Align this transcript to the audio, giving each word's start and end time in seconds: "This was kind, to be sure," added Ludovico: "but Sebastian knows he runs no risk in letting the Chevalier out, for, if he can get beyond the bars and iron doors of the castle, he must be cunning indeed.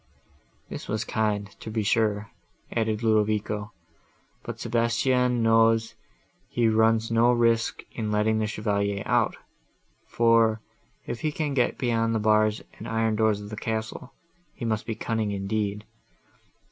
"This 0.67 0.87
was 0.87 1.03
kind, 1.03 1.45
to 1.59 1.69
be 1.69 1.83
sure," 1.83 2.31
added 2.71 3.03
Ludovico: 3.03 3.71
"but 4.41 4.59
Sebastian 4.59 5.43
knows 5.43 5.93
he 6.49 6.67
runs 6.67 7.11
no 7.11 7.31
risk 7.31 7.83
in 7.91 8.09
letting 8.11 8.39
the 8.39 8.47
Chevalier 8.47 9.03
out, 9.05 9.35
for, 10.07 10.59
if 11.05 11.19
he 11.21 11.31
can 11.31 11.53
get 11.53 11.77
beyond 11.77 12.15
the 12.15 12.19
bars 12.19 12.63
and 12.79 12.87
iron 12.87 13.15
doors 13.15 13.41
of 13.41 13.51
the 13.51 13.55
castle, 13.55 14.11
he 14.55 14.65
must 14.65 14.87
be 14.87 14.95
cunning 14.95 15.29
indeed. 15.29 15.85